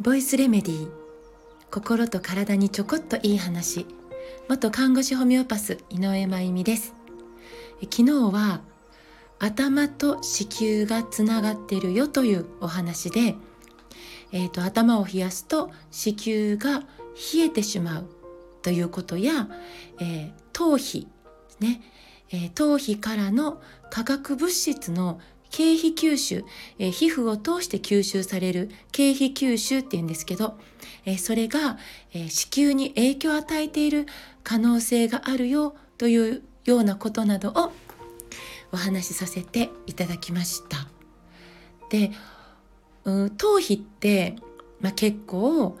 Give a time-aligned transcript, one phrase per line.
[0.00, 0.90] ボイスレメディー
[1.70, 3.86] 心と体にちょこっといい話。
[4.48, 6.92] 元看護師ホメオパス井上真由美です。
[7.82, 8.04] 昨日
[8.34, 8.62] は
[9.38, 13.36] 頭と子宮がつながってるよというお話で、
[14.32, 18.08] えーと、頭を冷やすと子宮が冷えてしまう
[18.62, 19.48] ということや、
[20.00, 21.06] えー、頭皮
[21.60, 21.80] ね、
[22.32, 25.20] えー、頭皮からの化学物質の
[25.56, 26.44] 経皮吸収、
[26.78, 30.58] えー、皮膚を通して吸収される経皮吸収っていうんですけど、
[31.06, 31.78] えー、それが、
[32.12, 34.04] え、子宮に影響を与えている
[34.44, 37.72] 可能性があるよというようなことなどを
[38.70, 40.88] お話しさせていただきました。
[41.88, 42.10] で、
[43.04, 44.36] うん、頭皮って、
[44.82, 45.78] まあ、結構、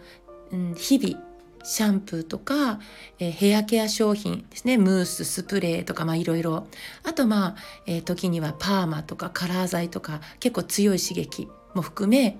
[0.52, 1.22] うん、日々
[1.66, 2.78] シャンプーとか、
[3.18, 6.68] えー、ヘアケア商品ですねムーススプレーとかまあいろいろ
[7.02, 7.56] あとまあ、
[7.86, 12.38] えー、時にはパーマとかカラー剤とか結構強い刺激も含め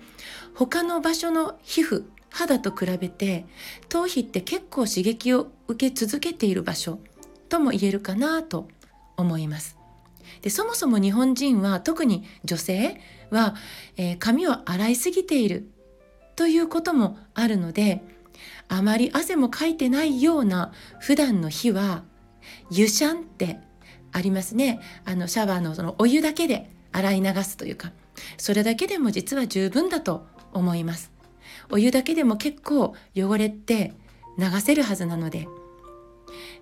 [0.54, 3.46] 他の場所の皮膚肌と比べて
[3.88, 7.00] 頭皮って結構刺激を受け続けている場所
[7.48, 8.68] とも言えるかなと
[9.16, 9.76] 思います。
[10.42, 13.54] でそもそも日本人は特に女性は、
[13.96, 15.68] えー、髪を洗いすぎている
[16.36, 18.02] ということもあるので
[18.68, 22.04] あまり汗もかいてないような普段の日は
[22.70, 23.58] 湯シャンって
[24.12, 24.80] ありますね。
[25.04, 27.92] あのシャワーのそのお湯だけで洗い流すというか
[28.38, 31.12] それだけでも実は十分だと思います。
[31.70, 33.92] お湯だけでも結構汚れって
[34.38, 35.48] 流せるはずなので。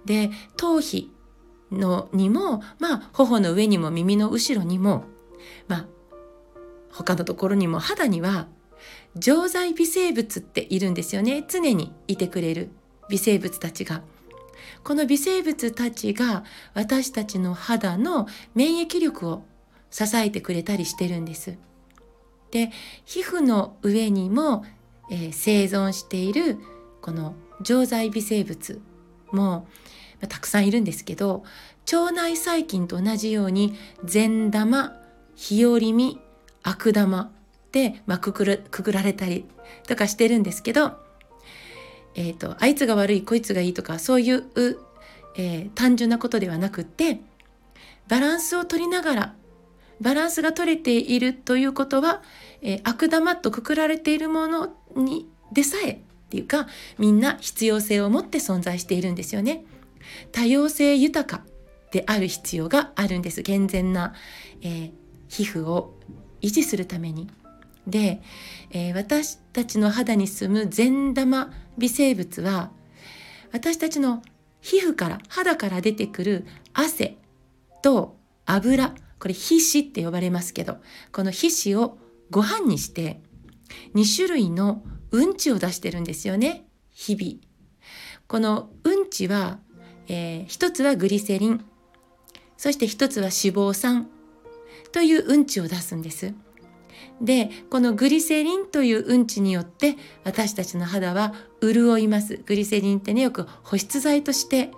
[0.04, 1.10] で頭皮
[1.72, 5.04] のにもまあ頬の上にも耳の後ろにも
[5.66, 5.86] まあ
[6.92, 8.46] 他のところにも肌には
[9.16, 11.44] 常在微生物っているんですよね。
[11.48, 12.70] 常にいてくれる
[13.08, 14.02] 微生物たちが。
[14.82, 19.44] この微生物たちが私たちの肌の免疫力を
[19.90, 21.56] 支えてくれたりしてるんです。
[22.50, 22.70] で
[23.04, 24.64] 皮膚の上にも、
[25.10, 26.58] えー、生存している
[27.00, 28.80] この常在微生物
[29.32, 29.66] も
[30.28, 31.44] たくさんいるんですけど
[31.92, 33.74] 腸内細菌と同じように
[34.04, 34.96] 善玉
[35.34, 36.20] 日和見
[36.66, 37.30] 悪玉、
[38.06, 39.46] まあ、くくるくくられたり
[39.86, 40.92] とかしてるんですけど、
[42.14, 44.44] えーと、あいつが悪いこいつがいいとかそういう、
[45.36, 47.20] えー、単純なことではなくって
[48.08, 49.34] バランスを取りながら
[50.00, 52.22] バランスが取れているということは、
[52.62, 55.98] えー、悪玉とくくられているものにでさえっ
[56.30, 56.66] ていうか
[56.98, 59.64] みんな必要性を持って存在しているんですよね。
[60.32, 61.44] 多様性豊か
[61.90, 64.14] である必要があるんです健全な、
[64.62, 64.92] えー、
[65.28, 65.94] 皮膚を
[66.42, 67.28] 維持するために。
[67.86, 68.22] で、
[68.70, 72.70] えー、私たちの肌に住む善玉微生物は
[73.52, 74.22] 私たちの
[74.60, 77.18] 皮膚から肌から出てくる汗
[77.82, 80.78] と油これ皮脂って呼ばれますけど
[81.12, 81.98] この皮脂を
[82.30, 83.20] ご飯にして
[83.94, 87.54] 2種類のうんちを出してるんですよね日々。
[88.26, 89.58] このうんちは、
[90.08, 91.64] えー、一つはグリセリン
[92.56, 94.08] そして一つは脂肪酸
[94.92, 96.32] といううんちを出すんです。
[97.20, 104.70] でこのグリセリンといううんちによって私たちの肌は潤いますグリセリンってねよく保湿剤として、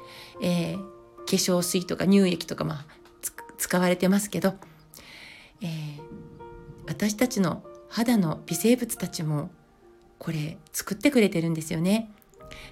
[0.42, 0.82] えー、化
[1.26, 2.86] 粧水とか乳液とか、まあ、
[3.58, 4.54] 使われてますけど、
[5.60, 5.68] えー、
[6.86, 9.50] 私たちの肌の微生物たちも
[10.18, 12.10] これ作ってくれてるんですよね。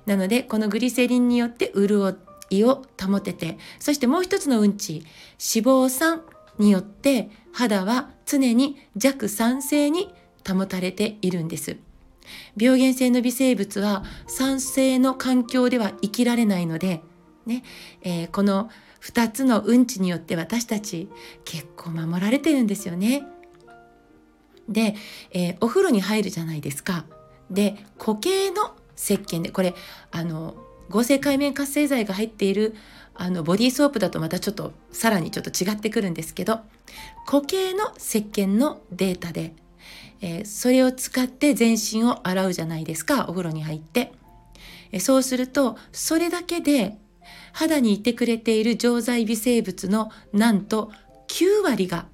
[0.06, 2.16] なのでこのグリセリンによって潤
[2.50, 5.04] いを保ててそしてもう一つのうんち
[5.54, 6.22] 脂肪酸
[6.58, 10.12] によって肌は常に弱酸性に
[10.46, 11.76] 保たれているんです。
[12.56, 17.02] 病原性の微生物は酸性の環境では生きられないので、
[17.46, 17.62] ね
[18.02, 18.70] えー、この
[19.02, 21.10] 2つのうんちによって私たち
[21.44, 23.26] 結構守られてるんですよね。
[24.68, 24.94] で、
[25.30, 27.04] えー、お風呂に入るじゃないですか。
[27.50, 29.74] で固形の石鹸でこれ
[30.10, 30.54] あの
[30.90, 32.74] 合成界面活性剤が入っている
[33.14, 36.60] あのボディーソープだとまたちょっとさらにちょっと違ってくるんですけど
[37.26, 39.54] 固形の石鹸のデータで、
[40.20, 44.12] えー、それを使って全身を洗うじゃないですかお風呂に入って、
[44.90, 46.98] えー、そうするとそれだけで
[47.52, 50.90] 肌にいてくれている常在微生物のなんと
[51.28, 52.06] 9割が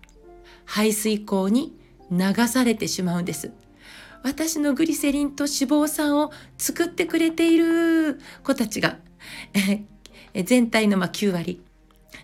[0.67, 1.75] 排水口に
[2.11, 3.50] 流されてしまうんです。
[4.22, 8.20] 私のグリセリンと脂肪酸を作ってくれている。
[8.43, 8.99] 子たちが。
[10.44, 11.62] 全体のま9割。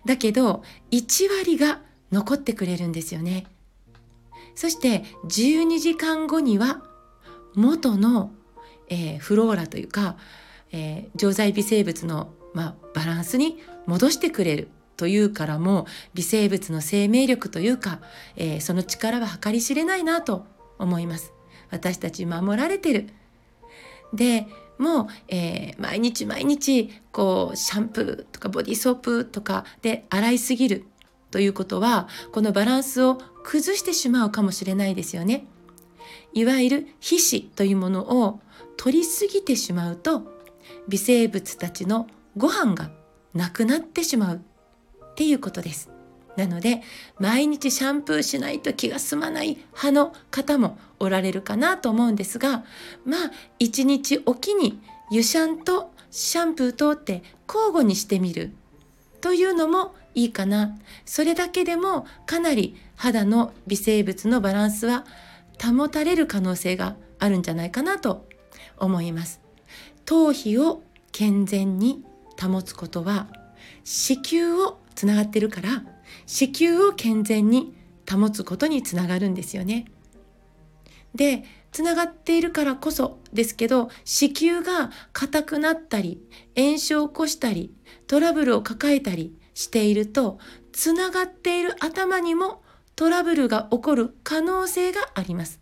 [0.05, 1.81] だけど1割が
[2.13, 3.47] 残ってくれるんですよね。
[4.55, 6.83] そして12時間後には
[7.55, 8.33] 元の、
[8.89, 10.17] えー、フローラというか、
[10.73, 14.69] えー、常在微生物の、まあ、バランスに戻してくれる。
[14.97, 18.01] というからも微生物の生命力というか、
[18.37, 20.47] えー、その力は計り知れないなと
[20.79, 21.36] 思います。
[21.71, 23.09] 私たち守られてる。
[24.13, 24.47] で
[24.79, 30.85] もう、えー、毎日毎日こうシャンプーとかボディーソープとかで洗いすぎる
[31.31, 35.47] ということはこのバランスを崩してしまうかもしれないですよね。
[36.33, 38.41] いわゆる皮脂というものを
[38.77, 40.23] 取りすぎてしまうと
[40.89, 42.91] 微生物たちのご飯が
[43.33, 45.96] なくなってしまうっていうことです。
[46.37, 46.83] なので
[47.19, 52.65] 毎日シャンプーしないと気が済まない派の方もおられるかなと思うんですが
[53.05, 54.81] まあ一日おきに
[55.11, 58.53] 湯シャンとシャンプーとって交互にしてみる。
[59.21, 60.79] というのもいいかな。
[61.05, 65.05] それだけでもかなり肌の微生物のバランスは
[65.63, 68.27] 保たれる可能性があるんじゃないかなと
[68.79, 69.41] 思います。
[70.05, 70.83] 頭皮を
[71.13, 72.05] 健全に
[72.41, 73.27] 保つことは
[73.85, 75.85] 子宮をつながってるから
[76.27, 77.77] 子宮を健全に
[78.11, 79.85] 保つことにつながるんですよね。
[81.15, 86.21] でつながっているからこそですけど子宮が硬くなったり
[86.57, 87.75] 炎症を起こしたり
[88.07, 90.39] トラブルを抱えたりしていると
[90.73, 92.63] つながっている頭にも
[92.97, 95.61] トラブルが起こる可能性があります。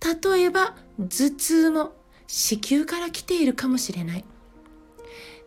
[0.00, 1.92] 例えば頭痛も
[2.28, 4.24] 子宮から来ているかもしれない。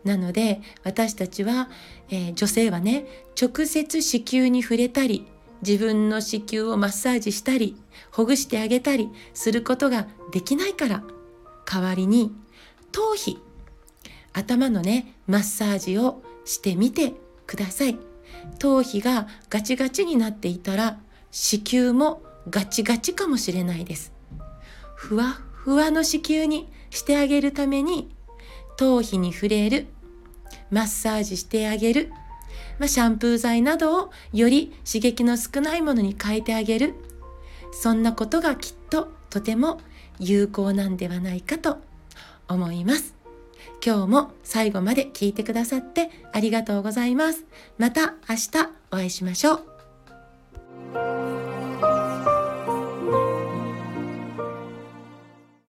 [0.03, 1.69] なので私たちは、
[2.09, 3.05] えー、女性はね
[3.39, 5.27] 直接子宮に触れたり
[5.61, 7.75] 自分の子宮をマッサージしたり
[8.11, 11.03] ほぐしてあげたりすることができないから
[11.65, 12.33] 代わりに
[12.91, 13.39] 頭皮
[14.33, 17.13] 頭のねマッサージをしてみて
[17.45, 17.97] ください。
[18.59, 20.99] 頭皮がガチガチになっていたら
[21.31, 24.13] 子宮もガチガチかもしれないです。
[24.95, 28.09] ふわふわの子宮にしてあげるために
[28.81, 29.85] 頭皮に触れる
[30.71, 32.11] マッサージしてあげる、
[32.79, 36.95] まあ、シャンプー剤などをより刺激の少ないものに変えてあげる。
[37.71, 39.79] そんなことがきっととても
[40.17, 41.77] 有効なんではないかと
[42.47, 43.13] 思います。
[43.85, 47.45] 今日も最後まで聞いてくださってありがとうございます。
[47.77, 48.49] また明日
[48.89, 49.70] お会いしましょう。